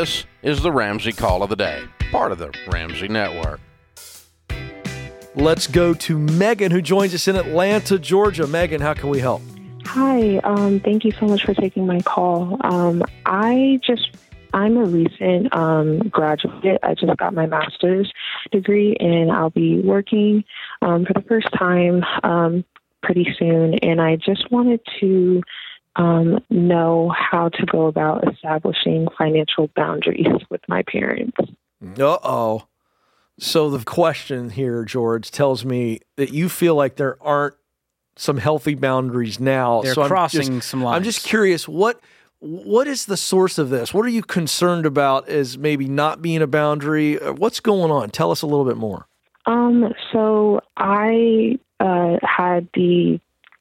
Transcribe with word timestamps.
This 0.00 0.24
is 0.42 0.62
the 0.62 0.72
Ramsey 0.72 1.12
Call 1.12 1.42
of 1.42 1.50
the 1.50 1.56
Day, 1.56 1.84
part 2.10 2.32
of 2.32 2.38
the 2.38 2.50
Ramsey 2.68 3.06
Network. 3.06 3.60
Let's 5.34 5.66
go 5.66 5.92
to 5.92 6.18
Megan, 6.18 6.72
who 6.72 6.80
joins 6.80 7.12
us 7.12 7.28
in 7.28 7.36
Atlanta, 7.36 7.98
Georgia. 7.98 8.46
Megan, 8.46 8.80
how 8.80 8.94
can 8.94 9.10
we 9.10 9.18
help? 9.18 9.42
Hi, 9.84 10.38
um, 10.38 10.80
thank 10.80 11.04
you 11.04 11.12
so 11.20 11.26
much 11.26 11.44
for 11.44 11.52
taking 11.52 11.86
my 11.86 12.00
call. 12.00 12.56
Um, 12.62 13.02
I 13.26 13.78
just, 13.84 14.16
I'm 14.54 14.78
a 14.78 14.86
recent 14.86 15.54
um, 15.54 15.98
graduate. 16.08 16.78
I 16.82 16.94
just 16.94 17.14
got 17.18 17.34
my 17.34 17.44
master's 17.44 18.10
degree, 18.52 18.96
and 19.00 19.30
I'll 19.30 19.50
be 19.50 19.82
working 19.82 20.44
um, 20.80 21.04
for 21.04 21.12
the 21.12 21.28
first 21.28 21.48
time 21.52 22.02
um, 22.22 22.64
pretty 23.02 23.36
soon. 23.38 23.74
And 23.74 24.00
I 24.00 24.16
just 24.16 24.50
wanted 24.50 24.80
to 25.00 25.42
um, 25.96 26.38
know 26.50 27.12
how 27.16 27.48
to 27.48 27.66
go 27.66 27.86
about 27.86 28.30
establishing 28.32 29.08
financial 29.18 29.68
boundaries 29.74 30.26
with 30.50 30.60
my 30.68 30.82
parents. 30.82 31.36
Uh 31.98 32.18
oh. 32.22 32.66
So 33.38 33.70
the 33.70 33.84
question 33.84 34.50
here, 34.50 34.84
George, 34.84 35.30
tells 35.30 35.64
me 35.64 36.00
that 36.16 36.32
you 36.32 36.48
feel 36.48 36.74
like 36.74 36.96
there 36.96 37.16
aren't 37.22 37.54
some 38.16 38.36
healthy 38.36 38.74
boundaries 38.74 39.40
now. 39.40 39.80
They're 39.80 39.94
so 39.94 40.02
I'm 40.02 40.08
crossing 40.08 40.56
just- 40.58 40.68
some 40.68 40.82
lines. 40.82 40.96
I'm 40.96 41.04
just 41.04 41.24
curious 41.24 41.66
what 41.66 42.00
what 42.40 42.86
is 42.88 43.04
the 43.04 43.18
source 43.18 43.58
of 43.58 43.68
this? 43.68 43.92
What 43.92 44.06
are 44.06 44.10
you 44.10 44.22
concerned 44.22 44.86
about 44.86 45.28
as 45.28 45.58
maybe 45.58 45.86
not 45.86 46.22
being 46.22 46.40
a 46.40 46.46
boundary? 46.46 47.20
Uh, 47.20 47.32
What's 47.34 47.60
going 47.60 47.90
on? 47.90 48.08
Tell 48.10 48.30
us 48.30 48.40
a 48.40 48.46
little 48.46 48.64
bit 48.64 48.78
more. 48.78 49.06
Um, 49.44 49.92
so 50.10 50.60
I 50.76 51.58
uh, 51.80 52.16
had 52.22 52.68
the 52.72 53.20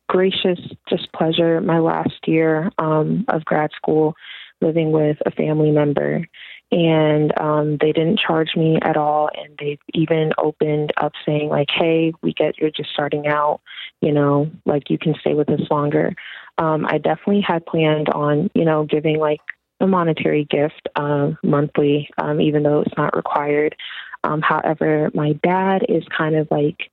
gracious 0.10 0.60
displeasure 0.88 1.62
my 1.62 1.80
last 1.80 2.28
year 2.28 2.72
um, 2.80 3.24
of 3.30 3.46
grad 3.46 3.70
school 3.76 4.16
living 4.60 4.92
with 4.92 5.18
a 5.26 5.32
family 5.32 5.72
member. 5.72 6.28
And 6.72 7.32
um, 7.40 7.78
they 7.80 7.92
didn't 7.92 8.20
charge 8.20 8.56
me 8.56 8.78
at 8.82 8.98
all. 8.98 9.30
And 9.36 9.58
they 9.58 9.80
even 9.94 10.34
opened 10.38 10.92
up 10.98 11.14
saying, 11.26 11.50
like, 11.50 11.70
hey, 11.74 12.14
we 12.22 12.34
get 12.34 12.58
you're 12.58 12.70
just 12.70 12.92
starting 12.92 13.28
out, 13.28 13.62
you 14.02 14.12
know, 14.12 14.52
like 14.66 14.90
you 14.90 14.98
can 14.98 15.16
stay 15.22 15.34
with 15.34 15.50
us 15.50 15.62
longer. 15.72 16.14
Um, 16.58 16.86
I 16.86 16.98
definitely 16.98 17.42
had 17.42 17.66
planned 17.66 18.10
on, 18.10 18.52
you 18.54 18.66
know, 18.66 18.84
giving 18.84 19.18
like 19.18 19.40
a 19.80 19.88
monetary 19.88 20.46
gift 20.46 20.90
uh, 20.96 21.32
monthly, 21.44 22.10
um, 22.18 22.42
even 22.42 22.64
though 22.64 22.82
it's 22.82 22.98
not 22.98 23.16
required. 23.16 23.76
Um, 24.24 24.42
however, 24.42 25.10
my 25.14 25.34
dad 25.44 25.86
is 25.88 26.04
kind 26.16 26.36
of 26.36 26.48
like 26.52 26.92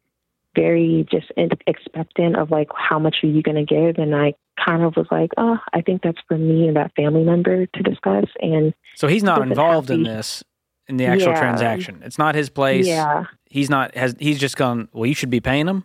very 0.57 1.07
just 1.11 1.31
expectant 1.67 2.37
of 2.37 2.51
like 2.51 2.69
how 2.75 2.99
much 2.99 3.17
are 3.23 3.29
you 3.29 3.43
going 3.43 3.65
to 3.65 3.75
give, 3.75 3.99
and 3.99 4.17
I 4.17 4.35
kind 4.65 4.83
of 4.83 4.97
was 4.97 5.07
like, 5.11 5.31
oh, 5.37 5.59
I 5.75 5.83
think 5.83 6.03
that's 6.03 6.19
for 6.27 6.37
me 6.39 6.67
and 6.67 6.77
that 6.77 6.93
family 6.97 7.23
member 7.23 7.67
to 7.67 7.83
discuss. 7.83 8.25
And 8.41 8.75
so 8.97 9.07
he's 9.07 9.23
not 9.23 9.43
involved 9.43 9.91
have 9.91 9.99
in 9.99 10.05
this 10.05 10.43
in 10.89 10.97
the 10.97 11.05
actual 11.07 11.29
Yeah. 11.33 11.39
transaction. 11.41 12.03
It's 12.05 12.19
not 12.19 12.35
his 12.35 12.49
place. 12.49 12.87
yeah, 12.87 13.25
He's 13.49 13.69
not 13.71 13.95
has 13.95 14.17
he's 14.19 14.39
just 14.39 14.57
gone, 14.57 14.89
well, 14.93 15.07
you 15.07 15.15
should 15.15 15.31
be 15.31 15.41
paying 15.41 15.69
him. 15.69 15.85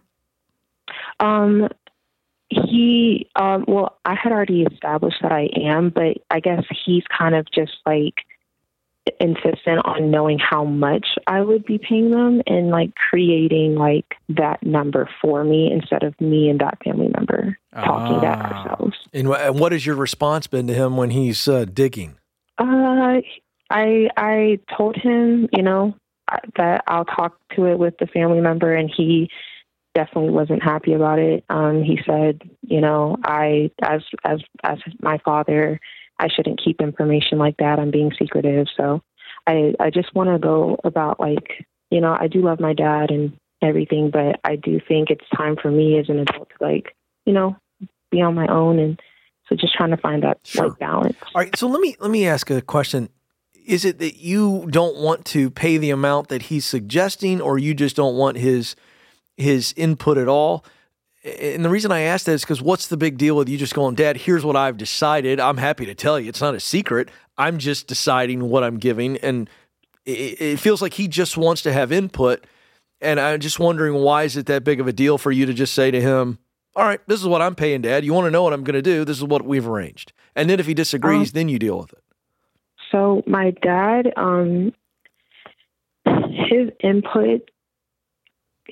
um, 1.19 1.67
he, 2.49 3.29
um, 3.37 3.63
well, 3.67 3.97
I 4.03 4.13
had 4.15 4.31
already 4.33 4.63
established 4.63 5.17
that 5.21 5.31
I 5.31 5.47
am, 5.55 5.89
but 5.89 6.17
I 6.29 6.41
guess 6.41 6.63
he's 6.85 7.03
kind 7.17 7.33
of 7.33 7.47
just 7.49 7.77
like 7.85 8.15
insistent 9.19 9.83
on 9.85 10.11
knowing 10.11 10.37
how 10.39 10.63
much 10.63 11.07
I 11.27 11.41
would 11.41 11.65
be 11.65 11.77
paying 11.79 12.11
them 12.11 12.41
and 12.45 12.69
like 12.69 12.93
creating 12.95 13.75
like 13.75 14.05
that 14.29 14.61
number 14.63 15.09
for 15.21 15.43
me 15.43 15.71
instead 15.71 16.03
of 16.03 16.19
me 16.21 16.49
and 16.49 16.59
that 16.59 16.77
family 16.83 17.09
member 17.17 17.57
talking 17.73 18.21
to 18.21 18.27
Ah. 18.27 18.63
ourselves. 18.65 18.97
And, 19.13 19.27
and 19.27 19.59
what 19.59 19.71
has 19.71 19.85
your 19.85 19.95
response 19.95 20.47
been 20.47 20.67
to 20.67 20.73
him 20.73 20.97
when 20.97 21.09
he's 21.11 21.47
uh, 21.47 21.65
digging? 21.65 22.15
Uh, 22.59 23.21
I 23.71 24.09
I 24.17 24.59
told 24.77 24.95
him, 24.97 25.49
you 25.51 25.63
know, 25.63 25.95
that 26.57 26.83
I'll 26.87 27.05
talk 27.05 27.37
to 27.55 27.65
it 27.65 27.79
with 27.79 27.97
the 27.99 28.05
family 28.07 28.39
member, 28.39 28.75
and 28.75 28.91
he 28.95 29.29
definitely 29.95 30.31
wasn't 30.31 30.61
happy 30.63 30.93
about 30.93 31.19
it. 31.19 31.43
Um, 31.49 31.83
he 31.83 31.99
said, 32.05 32.41
you 32.61 32.81
know, 32.81 33.17
I 33.23 33.71
as 33.81 34.01
as 34.23 34.41
as 34.63 34.77
my 35.01 35.17
father, 35.25 35.79
I 36.21 36.27
shouldn't 36.33 36.61
keep 36.63 36.79
information 36.81 37.37
like 37.37 37.57
that. 37.57 37.79
I'm 37.79 37.91
being 37.91 38.11
secretive. 38.17 38.67
So 38.77 39.01
I 39.47 39.73
I 39.79 39.89
just 39.89 40.13
want 40.15 40.29
to 40.29 40.39
go 40.39 40.77
about 40.83 41.19
like, 41.19 41.65
you 41.89 41.99
know, 41.99 42.15
I 42.17 42.27
do 42.27 42.41
love 42.41 42.59
my 42.59 42.73
dad 42.73 43.11
and 43.11 43.37
everything, 43.61 44.09
but 44.11 44.39
I 44.43 44.55
do 44.55 44.79
think 44.87 45.09
it's 45.09 45.25
time 45.35 45.55
for 45.61 45.69
me 45.69 45.99
as 45.99 46.07
an 46.09 46.19
adult 46.19 46.49
to 46.49 46.55
like, 46.63 46.95
you 47.25 47.33
know, 47.33 47.57
be 48.11 48.21
on 48.21 48.35
my 48.35 48.47
own 48.47 48.79
and. 48.79 48.99
So 49.49 49.57
just 49.57 49.73
trying 49.73 49.89
to 49.89 49.97
find 49.97 50.23
that 50.23 50.39
Sure. 50.45 50.69
like 50.69 50.79
balance. 50.79 51.17
All 51.35 51.41
right, 51.41 51.53
so 51.57 51.67
let 51.67 51.81
me 51.81 51.97
let 51.99 52.09
me 52.09 52.25
ask 52.25 52.49
a 52.49 52.61
question. 52.61 53.09
Is 53.65 53.83
it 53.83 53.99
that 53.99 54.15
you 54.15 54.65
don't 54.69 54.95
want 54.95 55.25
to 55.25 55.49
pay 55.49 55.77
the 55.77 55.89
amount 55.89 56.29
that 56.29 56.43
he's 56.43 56.63
suggesting, 56.63 57.41
or 57.41 57.57
you 57.57 57.73
just 57.73 57.97
don't 57.97 58.15
want 58.15 58.37
his 58.37 58.77
his 59.35 59.73
input 59.75 60.17
at 60.17 60.29
all? 60.29 60.63
And 61.23 61.63
the 61.63 61.69
reason 61.69 61.91
I 61.91 62.01
ask 62.01 62.25
that 62.25 62.33
is 62.33 62.41
because 62.41 62.61
what's 62.61 62.87
the 62.87 62.97
big 62.97 63.17
deal 63.17 63.35
with 63.35 63.47
you 63.47 63.57
just 63.57 63.75
going, 63.75 63.93
Dad? 63.95 64.17
Here's 64.17 64.43
what 64.43 64.55
I've 64.55 64.77
decided. 64.77 65.39
I'm 65.39 65.57
happy 65.57 65.85
to 65.85 65.93
tell 65.93 66.19
you. 66.19 66.29
It's 66.29 66.41
not 66.41 66.55
a 66.55 66.59
secret. 66.59 67.09
I'm 67.37 67.59
just 67.59 67.87
deciding 67.87 68.49
what 68.49 68.63
I'm 68.63 68.77
giving, 68.77 69.17
and 69.17 69.49
it, 70.05 70.41
it 70.41 70.59
feels 70.59 70.81
like 70.81 70.93
he 70.93 71.07
just 71.07 71.37
wants 71.37 71.61
to 71.63 71.73
have 71.73 71.91
input. 71.91 72.45
And 73.01 73.19
I'm 73.19 73.39
just 73.39 73.59
wondering 73.59 73.95
why 73.95 74.23
is 74.23 74.37
it 74.37 74.45
that 74.47 74.63
big 74.63 74.79
of 74.79 74.87
a 74.87 74.93
deal 74.93 75.17
for 75.17 75.31
you 75.31 75.45
to 75.47 75.53
just 75.53 75.73
say 75.73 75.89
to 75.89 75.99
him, 75.99 76.37
all 76.75 76.85
right, 76.85 76.99
this 77.07 77.19
is 77.19 77.27
what 77.27 77.41
I'm 77.41 77.55
paying, 77.55 77.81
Dad. 77.81 78.05
You 78.05 78.13
want 78.13 78.25
to 78.25 78.31
know 78.31 78.43
what 78.43 78.53
I'm 78.53 78.63
going 78.63 78.75
to 78.75 78.81
do? 78.81 79.03
This 79.03 79.17
is 79.17 79.23
what 79.23 79.43
we've 79.43 79.67
arranged. 79.67 80.13
And 80.35 80.49
then 80.49 80.59
if 80.59 80.67
he 80.67 80.73
disagrees, 80.73 81.31
then 81.33 81.49
you 81.49 81.59
deal 81.59 81.79
with 81.79 81.93
it. 81.93 82.03
So 82.91 83.23
my 83.25 83.51
dad, 83.61 84.13
um, 84.17 84.73
his 86.05 86.69
input, 86.81 87.49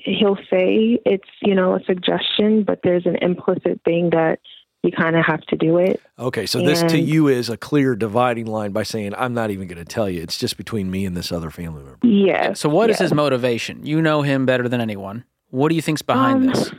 he'll 0.04 0.38
say 0.50 0.98
it's 1.04 1.28
you 1.42 1.54
know 1.54 1.74
a 1.74 1.84
suggestion, 1.84 2.62
but 2.64 2.80
there's 2.82 3.06
an 3.06 3.16
implicit 3.16 3.80
thing 3.84 4.10
that 4.10 4.40
you 4.82 4.90
kind 4.90 5.16
of 5.16 5.24
have 5.26 5.42
to 5.42 5.56
do 5.56 5.76
it. 5.76 6.00
Okay, 6.18 6.46
so 6.46 6.62
this 6.62 6.82
to 6.82 6.98
you 6.98 7.28
is 7.28 7.50
a 7.50 7.56
clear 7.56 7.94
dividing 7.94 8.46
line 8.46 8.72
by 8.72 8.82
saying, 8.82 9.14
I'm 9.16 9.34
not 9.34 9.50
even 9.50 9.68
going 9.68 9.78
to 9.78 9.84
tell 9.84 10.08
you. 10.08 10.22
It's 10.22 10.38
just 10.38 10.56
between 10.56 10.90
me 10.90 11.04
and 11.04 11.14
this 11.14 11.30
other 11.30 11.50
family 11.50 11.82
member. 11.82 11.98
Yeah. 12.02 12.54
So 12.54 12.68
what 12.70 12.88
is 12.88 12.98
yeah. 12.98 13.04
his 13.04 13.14
motivation? 13.14 13.84
You 13.84 14.00
know 14.00 14.22
him 14.22 14.46
better 14.46 14.68
than 14.68 14.80
anyone. 14.80 15.24
What 15.50 15.68
do 15.68 15.74
you 15.74 15.82
think's 15.82 16.02
behind 16.02 16.44
Um, 16.44 16.46
this? 16.46 16.72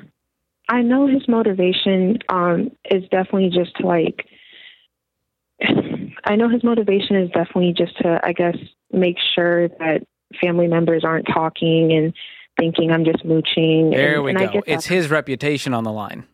I 0.67 0.81
know 0.81 1.05
his 1.05 1.27
motivation 1.27 2.17
um, 2.29 2.71
is 2.89 3.03
definitely 3.11 3.49
just 3.49 3.75
to 3.77 3.85
like. 3.85 4.25
I 6.23 6.35
know 6.35 6.49
his 6.49 6.63
motivation 6.63 7.17
is 7.17 7.29
definitely 7.29 7.73
just 7.77 7.97
to, 7.99 8.19
I 8.23 8.33
guess, 8.33 8.55
make 8.91 9.17
sure 9.35 9.67
that 9.67 10.07
family 10.41 10.67
members 10.67 11.03
aren't 11.03 11.27
talking 11.27 11.91
and 11.91 12.13
thinking 12.61 12.91
I'm 12.91 13.03
just 13.03 13.25
mooching. 13.25 13.89
There 13.89 14.15
and, 14.15 14.23
we 14.23 14.29
and 14.31 14.39
I 14.39 14.45
go. 14.45 14.51
get 14.53 14.63
It's 14.67 14.85
his 14.85 15.09
reputation 15.09 15.73
on 15.73 15.83
the 15.83 15.91
line. 15.91 16.25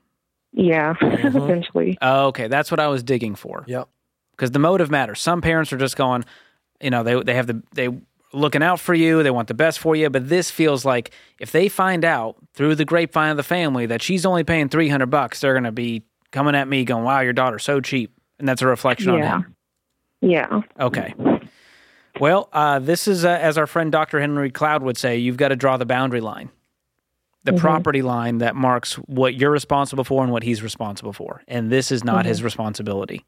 Yeah, 0.51 0.93
Mhm. 1.01 1.43
essentially. 1.45 1.97
Okay, 2.01 2.47
that's 2.47 2.69
what 2.69 2.79
I 2.81 2.88
was 2.88 3.01
digging 3.03 3.35
for. 3.35 3.63
Yep. 3.67 3.88
Because 4.31 4.51
the 4.51 4.59
motive 4.59 4.91
matters. 4.91 5.21
Some 5.21 5.41
parents 5.41 5.71
are 5.73 5.77
just 5.77 5.95
going, 5.95 6.25
you 6.81 6.89
know, 6.89 7.03
they 7.03 7.21
they 7.23 7.33
have 7.35 7.47
the 7.47 7.61
they 7.73 7.89
looking 8.33 8.61
out 8.61 8.79
for 8.79 8.93
you, 8.93 9.23
they 9.23 9.31
want 9.31 9.47
the 9.47 9.53
best 9.53 9.79
for 9.79 9.95
you, 9.95 10.09
but 10.09 10.27
this 10.27 10.51
feels 10.51 10.83
like 10.83 11.11
if 11.39 11.51
they 11.53 11.69
find 11.69 12.03
out 12.03 12.35
through 12.53 12.75
the 12.75 12.83
grapevine 12.85 13.31
of 13.31 13.38
the 13.38 13.44
family 13.44 13.85
that 13.85 14.01
she's 14.01 14.25
only 14.25 14.44
paying 14.44 14.67
300 14.67 15.05
bucks, 15.07 15.39
they're 15.39 15.53
going 15.53 15.63
to 15.63 15.71
be 15.71 16.03
coming 16.31 16.53
at 16.53 16.67
me 16.67 16.83
going, 16.83 17.03
"Wow, 17.05 17.21
your 17.21 17.31
daughter's 17.33 17.63
so 17.63 17.79
cheap." 17.79 18.11
And 18.38 18.47
that's 18.47 18.61
a 18.61 18.67
reflection 18.67 19.11
on 19.11 19.19
Yeah. 19.19 19.38
him. 19.38 19.55
Yeah. 20.21 20.61
Okay. 20.79 21.13
Well, 22.19 22.50
uh, 22.53 22.79
this 22.79 23.07
is, 23.07 23.25
uh, 23.25 23.29
as 23.29 23.57
our 23.57 23.67
friend 23.67 23.91
Dr. 23.91 24.19
Henry 24.19 24.50
Cloud 24.51 24.83
would 24.83 24.97
say, 24.97 25.17
you've 25.17 25.38
got 25.38 25.50
to 25.50 25.55
draw 25.55 25.78
the 25.78 25.85
boundary 25.85 26.22
line, 26.22 26.50
the 27.44 27.51
Mhm. 27.53 27.59
property 27.59 28.01
line 28.01 28.39
that 28.39 28.55
marks 28.55 28.94
what 28.95 29.35
you're 29.35 29.51
responsible 29.51 30.03
for 30.03 30.23
and 30.23 30.31
what 30.31 30.44
he's 30.44 30.61
responsible 30.63 31.13
for. 31.13 31.41
And 31.47 31.69
this 31.72 31.91
is 31.91 32.03
not 32.03 32.25
his 32.25 32.44
responsibility. 32.44 33.24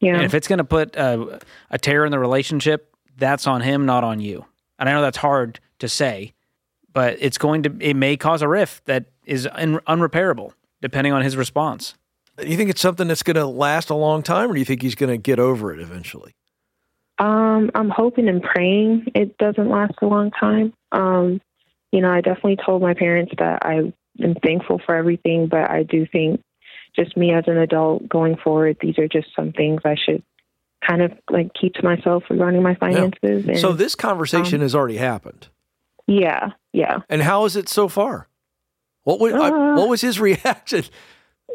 Yeah. 0.00 0.14
And 0.14 0.22
if 0.24 0.34
it's 0.34 0.46
going 0.48 0.58
to 0.58 0.64
put 0.64 0.96
uh, 0.96 1.38
a 1.70 1.78
tear 1.78 2.04
in 2.04 2.10
the 2.10 2.18
relationship, 2.18 2.94
that's 3.16 3.46
on 3.46 3.62
him, 3.62 3.86
not 3.86 4.04
on 4.04 4.20
you. 4.20 4.44
And 4.78 4.88
I 4.88 4.92
know 4.92 5.00
that's 5.02 5.16
hard 5.18 5.58
to 5.78 5.88
say, 5.88 6.34
but 6.92 7.16
it's 7.18 7.38
going 7.38 7.62
to, 7.62 7.74
it 7.80 7.94
may 7.94 8.16
cause 8.16 8.42
a 8.42 8.48
rift 8.48 8.84
that 8.86 9.06
is 9.24 9.48
un- 9.52 9.80
unrepairable 9.86 10.52
depending 10.82 11.12
on 11.14 11.22
his 11.22 11.36
response. 11.36 11.94
You 12.44 12.58
think 12.58 12.68
it's 12.68 12.82
something 12.82 13.08
that's 13.08 13.22
going 13.22 13.36
to 13.36 13.46
last 13.46 13.88
a 13.88 13.94
long 13.94 14.22
time, 14.22 14.50
or 14.50 14.52
do 14.54 14.58
you 14.58 14.66
think 14.66 14.82
he's 14.82 14.94
going 14.94 15.08
to 15.10 15.16
get 15.16 15.38
over 15.38 15.72
it 15.72 15.80
eventually? 15.80 16.34
Um, 17.18 17.70
I'm 17.74 17.88
hoping 17.90 18.28
and 18.28 18.42
praying 18.42 19.06
it 19.14 19.38
doesn't 19.38 19.68
last 19.70 19.94
a 20.02 20.06
long 20.06 20.30
time. 20.32 20.72
Um, 20.92 21.40
you 21.92 22.00
know, 22.00 22.10
I 22.10 22.20
definitely 22.20 22.58
told 22.64 22.82
my 22.82 22.94
parents 22.94 23.32
that 23.38 23.64
I 23.64 23.92
am 24.22 24.34
thankful 24.44 24.80
for 24.84 24.94
everything, 24.94 25.46
but 25.48 25.70
I 25.70 25.82
do 25.82 26.06
think 26.06 26.42
just 26.94 27.16
me 27.16 27.32
as 27.32 27.44
an 27.46 27.56
adult 27.56 28.08
going 28.08 28.36
forward, 28.36 28.76
these 28.80 28.98
are 28.98 29.08
just 29.08 29.28
some 29.34 29.52
things 29.52 29.80
I 29.84 29.94
should 29.96 30.22
kind 30.86 31.02
of 31.02 31.12
like 31.30 31.50
keep 31.58 31.74
to 31.74 31.82
myself 31.82 32.24
regarding 32.28 32.62
my 32.62 32.74
finances. 32.74 33.46
And, 33.48 33.58
so 33.58 33.72
this 33.72 33.94
conversation 33.94 34.56
um, 34.56 34.62
has 34.62 34.74
already 34.74 34.96
happened. 34.98 35.48
yeah, 36.06 36.50
yeah. 36.72 36.98
And 37.08 37.22
how 37.22 37.44
is 37.46 37.56
it 37.56 37.68
so 37.68 37.88
far? 37.88 38.28
What 39.04 39.20
was, 39.20 39.32
I- 39.32 39.48
Uh, 39.50 39.76
what 39.76 39.88
was 39.88 40.00
his 40.02 40.20
reaction? 40.28 40.84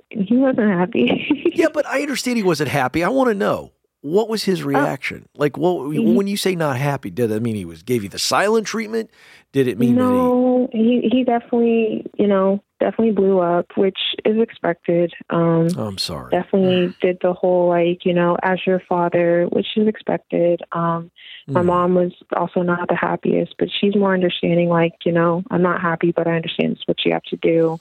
He 0.09 0.35
wasn't 0.37 0.69
happy. 0.71 1.51
Yeah, 1.53 1.67
but 1.73 1.85
I 1.85 2.01
understand 2.01 2.37
he 2.37 2.43
wasn't 2.43 2.69
happy. 2.69 3.03
I 3.03 3.09
want 3.09 3.29
to 3.29 3.35
know 3.35 3.71
what 4.01 4.29
was 4.29 4.43
his 4.43 4.63
reaction? 4.63 5.27
like, 5.35 5.57
what 5.57 5.91
he- 5.91 5.99
when 5.99 6.27
you 6.27 6.37
say 6.37 6.55
not 6.55 6.77
happy, 6.77 7.09
did 7.09 7.29
that 7.29 7.41
mean 7.41 7.55
he 7.55 7.65
was 7.65 7.83
gave 7.83 8.03
you 8.03 8.09
the 8.09 8.19
silent 8.19 8.67
treatment? 8.67 9.09
Did 9.51 9.67
it 9.67 9.77
mean 9.77 9.95
no, 9.95 10.69
he 10.71 11.07
he 11.11 11.23
definitely, 11.23 12.05
you 12.17 12.27
know, 12.27 12.63
definitely 12.79 13.11
blew 13.11 13.39
up, 13.39 13.67
which 13.75 13.99
is 14.25 14.37
expected. 14.41 15.13
Um? 15.29 15.67
Oh, 15.77 15.85
I'm 15.87 15.97
sorry. 15.97 16.31
definitely 16.31 16.95
did 17.01 17.17
the 17.21 17.33
whole 17.33 17.67
like, 17.69 18.05
you 18.05 18.13
know, 18.13 18.37
as 18.43 18.59
your 18.65 18.81
father, 18.87 19.45
which 19.51 19.67
is 19.75 19.87
expected. 19.87 20.61
Um, 20.71 21.11
my 21.47 21.61
Mm. 21.61 21.65
mom 21.65 21.95
was 21.95 22.11
also 22.35 22.61
not 22.61 22.87
the 22.87 22.95
happiest, 22.95 23.55
but 23.59 23.67
she's 23.79 23.95
more 23.95 24.13
understanding. 24.13 24.69
Like, 24.69 24.93
you 25.05 25.11
know, 25.11 25.43
I'm 25.51 25.61
not 25.61 25.81
happy, 25.81 26.11
but 26.15 26.27
I 26.27 26.35
understand 26.35 26.73
it's 26.73 26.87
what 26.87 26.97
you 27.05 27.11
have 27.13 27.23
to 27.23 27.37
do. 27.37 27.79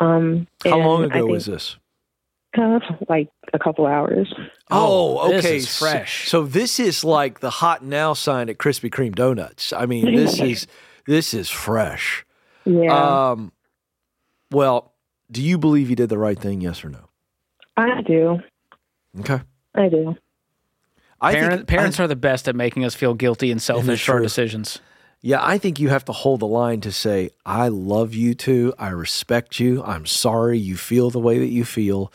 Um, 0.00 0.46
How 0.64 0.78
long 0.78 1.04
ago 1.04 1.26
was 1.26 1.46
this? 1.46 1.76
Uh, 2.56 2.80
like 3.08 3.28
a 3.52 3.58
couple 3.58 3.86
hours. 3.86 4.32
Oh, 4.70 5.28
this 5.28 5.44
okay. 5.44 5.56
is 5.56 5.68
So- 5.68 5.84
fresh. 5.86 6.28
So, 6.28 6.44
this 6.44 6.80
is 6.80 7.04
like 7.04 7.40
the 7.40 7.50
hot 7.50 7.84
now 7.84 8.14
sign 8.14 8.48
at 8.48 8.56
Krispy 8.58 8.90
Kreme 8.90 9.14
donuts. 9.14 9.72
I 9.72 9.86
mean, 9.86 10.14
this 10.14 10.40
is 10.40 10.66
this 11.06 11.34
is 11.34 11.50
fresh. 11.50 12.24
Yeah, 12.64 13.30
Um, 13.30 13.52
well, 14.50 14.92
do 15.30 15.42
you 15.42 15.58
believe 15.58 15.90
you 15.90 15.96
did 15.96 16.08
the 16.08 16.18
right 16.18 16.38
thing? 16.38 16.60
Yes 16.60 16.84
or 16.84 16.88
no? 16.90 17.08
I 17.76 18.02
do. 18.02 18.40
Okay. 19.20 19.40
I 19.74 19.88
do. 19.88 20.16
I 21.20 21.32
Parent, 21.34 21.52
think, 21.60 21.68
parents 21.68 22.00
I- 22.00 22.04
are 22.04 22.08
the 22.08 22.16
best 22.16 22.48
at 22.48 22.54
making 22.56 22.84
us 22.84 22.94
feel 22.94 23.14
guilty 23.14 23.50
and 23.50 23.60
selfish 23.60 24.04
for 24.04 24.12
our 24.12 24.20
decisions. 24.20 24.80
Yeah, 25.20 25.40
I 25.42 25.58
think 25.58 25.80
you 25.80 25.88
have 25.88 26.04
to 26.06 26.12
hold 26.12 26.40
the 26.40 26.46
line 26.46 26.80
to 26.82 26.92
say, 26.92 27.30
I 27.44 27.68
love 27.68 28.14
you 28.14 28.34
too. 28.34 28.72
I 28.78 28.90
respect 28.90 29.58
you. 29.58 29.82
I'm 29.82 30.06
sorry 30.06 30.58
you 30.58 30.76
feel 30.76 31.10
the 31.10 31.18
way 31.18 31.38
that 31.40 31.48
you 31.48 31.64
feel, 31.64 32.12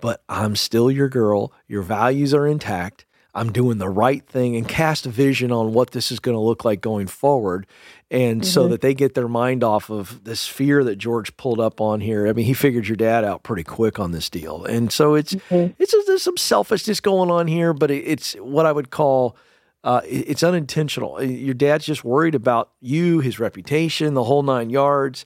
but 0.00 0.22
I'm 0.28 0.56
still 0.56 0.90
your 0.90 1.08
girl. 1.08 1.52
Your 1.68 1.82
values 1.82 2.34
are 2.34 2.46
intact. 2.46 3.04
I'm 3.34 3.52
doing 3.52 3.78
the 3.78 3.88
right 3.88 4.26
thing 4.26 4.56
and 4.56 4.66
cast 4.66 5.06
a 5.06 5.08
vision 5.08 5.52
on 5.52 5.72
what 5.72 5.92
this 5.92 6.10
is 6.10 6.18
going 6.18 6.34
to 6.34 6.40
look 6.40 6.64
like 6.64 6.80
going 6.80 7.06
forward. 7.06 7.66
And 8.10 8.44
so 8.44 8.66
that 8.66 8.80
they 8.80 8.92
get 8.92 9.14
their 9.14 9.28
mind 9.28 9.62
off 9.62 9.88
of 9.88 10.24
this 10.24 10.48
fear 10.48 10.82
that 10.82 10.96
George 10.96 11.36
pulled 11.36 11.60
up 11.60 11.80
on 11.80 12.00
here. 12.00 12.26
I 12.26 12.32
mean, 12.32 12.44
he 12.44 12.54
figured 12.54 12.88
your 12.88 12.96
dad 12.96 13.22
out 13.22 13.44
pretty 13.44 13.62
quick 13.62 14.00
on 14.00 14.10
this 14.10 14.28
deal. 14.28 14.64
And 14.64 14.90
so 14.90 15.14
it's, 15.14 15.36
it's 15.48 15.94
there's 16.06 16.22
some 16.22 16.36
selfishness 16.36 16.98
going 16.98 17.30
on 17.30 17.46
here, 17.46 17.72
but 17.72 17.92
it, 17.92 18.04
it's 18.04 18.32
what 18.34 18.66
I 18.66 18.72
would 18.72 18.90
call 18.90 19.36
uh, 19.82 20.00
it's 20.04 20.42
unintentional. 20.42 21.22
Your 21.22 21.54
dad's 21.54 21.86
just 21.86 22.04
worried 22.04 22.34
about 22.34 22.70
you, 22.80 23.20
his 23.20 23.38
reputation, 23.38 24.14
the 24.14 24.24
whole 24.24 24.42
nine 24.42 24.70
yards. 24.70 25.24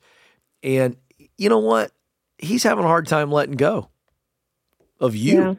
And 0.63 0.97
you 1.39 1.49
know 1.49 1.59
what? 1.59 1.91
He's 2.39 2.63
having 2.63 2.85
a 2.85 2.89
hard 2.89 3.07
time 3.07 3.33
letting 3.33 3.57
go 3.57 3.89
of 5.05 5.15
you. 5.15 5.41
Yeah. 5.41 5.55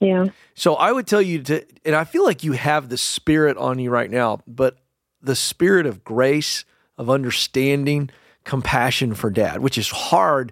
Yeah. 0.00 0.26
So 0.54 0.74
I 0.74 0.90
would 0.90 1.06
tell 1.06 1.22
you 1.22 1.42
to, 1.44 1.64
and 1.84 1.94
I 1.94 2.04
feel 2.04 2.24
like 2.24 2.42
you 2.42 2.52
have 2.52 2.88
the 2.88 2.98
spirit 2.98 3.56
on 3.56 3.78
you 3.78 3.88
right 3.88 4.10
now, 4.10 4.40
but 4.48 4.78
the 5.22 5.36
spirit 5.36 5.86
of 5.86 6.02
grace, 6.02 6.64
of 6.98 7.08
understanding, 7.08 8.10
compassion 8.44 9.14
for 9.14 9.30
dad, 9.30 9.60
which 9.60 9.78
is 9.78 9.88
hard 9.90 10.50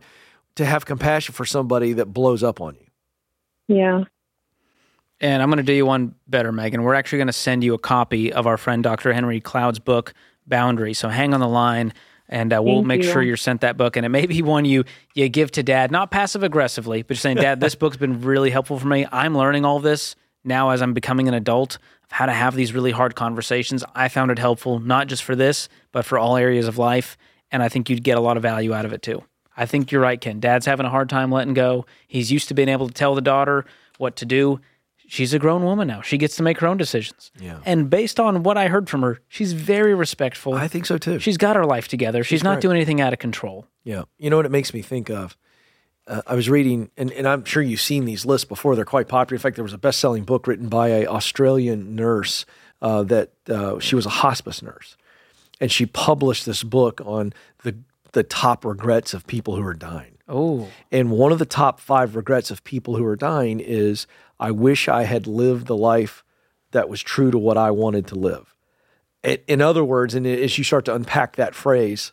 to 0.55 0.65
have 0.65 0.87
compassion 0.87 1.35
for 1.35 1.45
somebody 1.45 1.93
that 1.95 2.07
blows 2.07 2.45
up 2.45 2.61
on 2.61 2.77
you. 2.77 2.87
Yeah. 3.77 4.05
And 5.21 5.43
I'm 5.43 5.49
going 5.49 5.59
to 5.59 5.65
do 5.65 5.73
you 5.73 5.85
one 5.85 6.15
better, 6.29 6.53
Megan. 6.53 6.83
We're 6.83 6.95
actually 6.95 7.19
going 7.19 7.27
to 7.27 7.33
send 7.33 7.65
you 7.65 7.75
a 7.75 7.79
copy 7.79 8.33
of 8.33 8.47
our 8.47 8.57
friend 8.57 8.83
Dr. 8.83 9.13
Henry 9.13 9.41
Cloud's 9.41 9.81
book, 9.81 10.15
Boundary. 10.47 10.95
So 10.95 11.09
hang 11.09 11.35
on 11.35 11.41
the 11.41 11.49
line 11.49 11.93
and 12.31 12.53
uh, 12.53 12.63
we'll 12.63 12.77
Thank 12.77 12.87
make 12.87 13.03
you. 13.03 13.13
sure 13.13 13.21
you're 13.21 13.37
sent 13.37 13.61
that 13.61 13.77
book. 13.77 13.97
And 13.97 14.07
it 14.07 14.09
may 14.09 14.25
be 14.25 14.41
one 14.41 14.65
you, 14.65 14.85
you 15.15 15.29
give 15.29 15.51
to 15.53 15.63
dad, 15.63 15.91
not 15.91 16.11
passive 16.11 16.43
aggressively, 16.43 17.03
but 17.03 17.15
just 17.15 17.23
saying, 17.23 17.37
Dad, 17.37 17.61
this 17.61 17.75
book's 17.75 17.99
been 17.99 18.23
really 18.23 18.51
helpful 18.51 18.79
for 18.79 18.87
me. 18.87 19.07
I'm 19.13 19.37
learning 19.37 19.65
all 19.67 19.81
this 19.81 20.17
now 20.45 20.71
as 20.71 20.81
I'm 20.81 20.95
becoming 20.95 21.29
an 21.29 21.35
adult 21.35 21.77
of 22.05 22.13
how 22.13 22.27
to 22.27 22.33
have 22.33 22.55
these 22.55 22.73
really 22.73 22.93
hard 22.93 23.17
conversations. 23.17 23.85
I 23.95 24.09
found 24.09 24.31
it 24.31 24.39
helpful, 24.39 24.79
not 24.79 25.09
just 25.09 25.25
for 25.25 25.35
this, 25.37 25.69
but 25.93 26.05
for 26.05 26.19
all 26.19 26.37
areas 26.37 26.69
of 26.69 26.79
life. 26.79 27.19
And 27.51 27.63
I 27.63 27.69
think 27.69 27.91
you'd 27.91 28.05
get 28.05 28.17
a 28.17 28.21
lot 28.21 28.37
of 28.37 28.43
value 28.43 28.73
out 28.73 28.85
of 28.85 28.93
it 28.93 29.03
too. 29.03 29.25
I 29.57 29.67
think 29.67 29.91
you're 29.91 30.01
right, 30.01 30.21
Ken. 30.21 30.39
Dad's 30.39 30.67
having 30.67 30.87
a 30.87 30.91
hard 30.91 31.09
time 31.09 31.33
letting 31.33 31.53
go. 31.53 31.85
He's 32.07 32.31
used 32.31 32.49
to 32.49 32.55
being 32.55 32.69
able 32.69 32.87
to 32.87 32.95
tell 32.95 33.17
the 33.17 33.21
daughter 33.21 33.67
what 33.99 34.17
to 34.17 34.25
do. 34.25 34.61
She's 35.11 35.35
a 35.35 35.41
grown 35.41 35.65
woman 35.65 35.89
now. 35.89 36.03
She 36.03 36.19
gets 36.19 36.37
to 36.37 36.45
make 36.45 36.61
her 36.61 36.69
own 36.69 36.77
decisions. 36.77 37.33
Yeah. 37.41 37.59
And 37.67 37.91
based 37.91 38.21
on 38.21 38.45
what 38.45 38.57
I 38.57 38.69
heard 38.69 38.89
from 38.89 39.03
her, 39.03 39.19
she's 39.27 39.55
very 39.55 39.93
respectful. 39.93 40.55
I 40.55 40.69
think 40.69 40.87
so 40.87 40.99
too. 40.99 41.19
She's 41.19 41.37
got 41.37 41.57
her 41.57 41.65
life 41.65 41.89
together. 41.89 42.23
She's, 42.23 42.45
not 42.45 42.55
great. 42.55 42.63
doing 42.63 42.77
anything 42.77 43.01
out 43.01 43.13
of 43.13 43.19
control. 43.19 43.67
Yeah. 43.83 44.05
You 44.19 44.31
know 44.31 44.37
what 44.37 44.47
it 44.47 44.53
makes 44.53 44.73
me 44.73 44.83
think 44.83 45.11
of? 45.11 45.37
Uh, 46.07 46.23
I 46.29 46.37
was 46.37 46.49
reading, 46.49 46.93
and, 46.97 47.11
and 47.11 47.27
I'm 47.27 47.45
sure 47.45 47.61
you've 47.61 47.81
seen 47.81 48.05
these 48.05 48.25
lists 48.25 48.45
before. 48.45 48.77
They're 48.77 48.85
quite 48.85 49.09
popular. 49.09 49.35
In 49.35 49.43
fact, 49.43 49.57
there 49.57 49.65
was 49.65 49.73
a 49.73 49.79
best 49.79 49.99
selling 49.99 50.23
book 50.23 50.47
written 50.47 50.69
by 50.69 50.91
a 50.91 51.07
Australian 51.07 51.97
nurse 51.97 52.47
uh, 52.81 53.03
that 53.03 53.33
uh, 53.49 53.81
she 53.81 53.97
was 53.97 54.07
a 54.07 54.11
hospice 54.11 54.63
nurse. 54.63 54.97
And 55.61 55.73
she 55.73 55.87
published 55.87 56.47
this 56.47 56.63
book 56.63 57.01
on 57.05 57.33
the, 57.65 57.77
the 58.13 58.23
top 58.23 58.65
regrets 58.65 59.13
of 59.13 59.27
people 59.27 59.57
who 59.57 59.67
are 59.67 59.75
dying. 59.75 60.19
Oh, 60.31 60.69
And 60.93 61.11
one 61.11 61.33
of 61.33 61.41
the 61.41 61.45
top 61.45 61.81
five 61.81 62.15
regrets 62.15 62.51
of 62.51 62.63
people 62.63 62.97
who 62.97 63.05
are 63.05 63.17
dying 63.17 63.59
is 63.59 64.07
I 64.39 64.53
wish 64.53 64.89
I 64.89 65.03
had 65.03 65.27
lived 65.27 65.67
the 65.67 65.77
life 65.77 66.25
that 66.71 66.89
was 66.89 67.03
true 67.03 67.33
to 67.33 67.39
what 67.39 67.59
I 67.59 67.73
wanted 67.73 68.07
to 68.09 68.15
live. 68.15 68.55
In, 69.25 69.39
in 69.49 69.61
other 69.61 69.85
words, 69.85 70.15
and 70.15 70.27
as 70.27 70.57
you 70.57 70.65
start 70.65 70.85
to 70.85 70.95
unpack 70.95 71.37
that 71.37 71.55
phrase, 71.55 72.13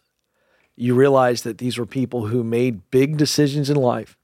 you 0.76 0.96
realize 0.96 1.44
that 1.44 1.60
these 1.60 1.78
were 1.78 1.86
people 1.86 2.28
who 2.28 2.44
made 2.44 2.90
big 2.90 3.18
decisions 3.18 3.70
in 3.70 3.78
life 3.78 4.18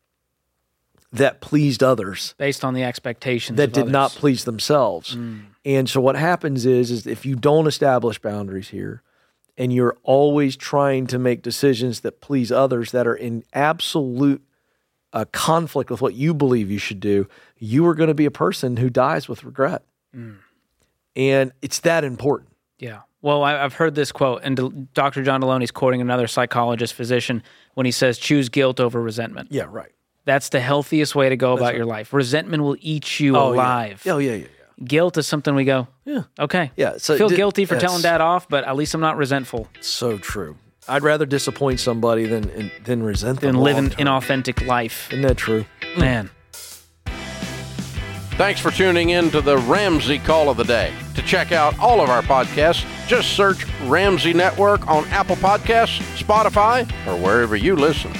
that 1.11 1.39
pleased 1.39 1.83
others 1.83 2.33
based 2.39 2.65
on 2.65 2.73
the 2.73 2.83
expectations 2.83 3.57
that 3.57 3.71
did 3.71 3.87
not 3.87 4.11
please 4.11 4.45
themselves. 4.45 5.15
Mm. 5.15 5.43
And 5.63 5.89
so 5.89 6.01
what 6.01 6.15
happens 6.15 6.65
is 6.65 6.89
is 6.89 7.05
if 7.05 7.25
you 7.25 7.35
don't 7.35 7.67
establish 7.67 8.17
boundaries 8.19 8.69
here 8.69 9.03
and 9.57 9.73
you're 9.73 9.97
always 10.03 10.55
trying 10.55 11.07
to 11.07 11.19
make 11.19 11.41
decisions 11.41 12.01
that 12.01 12.21
please 12.21 12.51
others 12.51 12.91
that 12.91 13.07
are 13.07 13.15
in 13.15 13.43
absolute 13.53 14.43
uh, 15.13 15.25
conflict 15.31 15.91
with 15.91 16.01
what 16.01 16.15
you 16.15 16.33
believe 16.33 16.71
you 16.71 16.79
should 16.79 16.99
do, 16.99 17.27
you 17.57 17.85
are 17.85 17.93
going 17.93 18.07
to 18.07 18.15
be 18.15 18.25
a 18.25 18.31
person 18.31 18.77
who 18.77 18.89
dies 18.89 19.29
with 19.29 19.43
regret. 19.43 19.83
And 21.15 21.51
it's 21.61 21.79
that 21.81 22.03
important. 22.03 22.49
Yeah. 22.79 23.01
Well, 23.21 23.43
I, 23.43 23.63
I've 23.63 23.75
heard 23.75 23.95
this 23.95 24.11
quote, 24.11 24.41
and 24.43 24.91
Dr. 24.93 25.23
John 25.23 25.41
Delony's 25.41 25.71
quoting 25.71 26.01
another 26.01 26.27
psychologist, 26.27 26.93
physician, 26.93 27.43
when 27.75 27.85
he 27.85 27.91
says, 27.91 28.17
choose 28.17 28.49
guilt 28.49 28.79
over 28.79 29.01
resentment. 29.01 29.49
Yeah, 29.51 29.67
right. 29.69 29.91
That's 30.25 30.49
the 30.49 30.59
healthiest 30.59 31.15
way 31.15 31.29
to 31.29 31.37
go 31.37 31.53
about 31.55 31.75
your 31.75 31.85
life. 31.85 32.11
Resentment 32.13 32.63
will 32.63 32.77
eat 32.79 33.19
you 33.19 33.37
alive. 33.37 34.01
Yeah. 34.05 34.13
Oh, 34.13 34.17
yeah, 34.17 34.31
yeah, 34.31 34.37
yeah. 34.37 34.62
Guilt 34.85 35.17
is 35.17 35.27
something 35.27 35.55
we 35.55 35.63
go, 35.65 35.87
Yeah. 36.05 36.23
okay. 36.39 36.71
Yeah, 36.75 36.93
so 36.97 37.17
feel 37.17 37.29
di- 37.29 37.35
guilty 37.35 37.65
for 37.65 37.75
yes. 37.75 37.81
telling 37.83 38.01
dad 38.01 38.21
off, 38.21 38.47
but 38.49 38.63
at 38.65 38.75
least 38.75 38.93
I'm 38.93 39.01
not 39.01 39.17
resentful 39.17 39.67
So 39.81 40.17
true. 40.17 40.57
I'd 40.87 41.03
rather 41.03 41.25
disappoint 41.25 41.79
somebody 41.79 42.25
than 42.25 42.71
than 42.83 43.03
resent 43.03 43.39
them. 43.39 43.53
than 43.53 43.61
live 43.63 43.77
an 43.77 43.91
inauthentic 43.91 44.65
life. 44.67 45.07
Isn't 45.11 45.21
that 45.21 45.37
true? 45.37 45.65
Man. 45.97 46.29
Thanks 48.35 48.59
for 48.59 48.71
tuning 48.71 49.11
in 49.11 49.29
to 49.31 49.41
the 49.41 49.59
Ramsey 49.59 50.17
Call 50.17 50.49
of 50.49 50.57
the 50.57 50.63
Day. 50.63 50.91
To 51.15 51.21
check 51.21 51.51
out 51.51 51.77
all 51.77 52.01
of 52.01 52.09
our 52.09 52.23
podcasts, 52.23 52.83
just 53.07 53.33
search 53.33 53.65
Ramsey 53.83 54.33
Network 54.33 54.87
on 54.89 55.05
Apple 55.09 55.35
Podcasts, 55.35 55.99
Spotify, 56.17 56.81
or 57.07 57.15
wherever 57.15 57.55
you 57.55 57.75
listen. 57.75 58.11